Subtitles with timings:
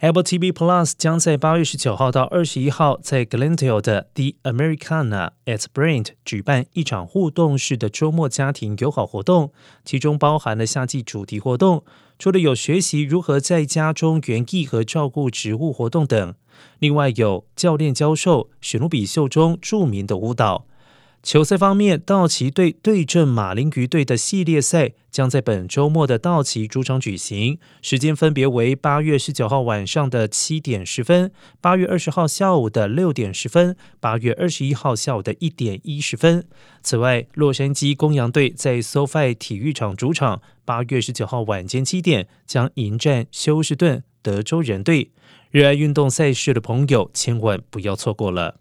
[0.00, 9.52] Apple TV Plus 将在八月十九号到二十一号在 Glendale 的 The Americana at Brent 举办一场互动式的周末家庭友好活动，
[9.86, 11.82] 其中包含了夏季主题活动，
[12.18, 16.34] 除了有学习如何在家中园艺和照顾植物活动等，
[16.78, 20.66] 另外有教练教授史努比秀中著名的舞蹈。
[21.26, 36.46] 球赛方面，道奇队对阵马林鱼队的系列赛将在本周末的道奇主场举行，时间分别为八月十九号晚上的七点十分、八月二十号下午的六点十分、八月二十一号下午的一点一十分。
[36.80, 45.10] 此外，洛杉矶公羊队在 SoFi 体育场主场，八月十九号晚间七点将迎战休斯顿德州人队。
[45.50, 48.60] 热爱运动赛事的朋友，千万不要错过了。